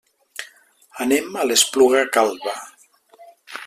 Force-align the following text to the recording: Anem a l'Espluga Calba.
Anem 1.05 1.39
a 1.43 1.45
l'Espluga 1.51 2.03
Calba. 2.19 2.59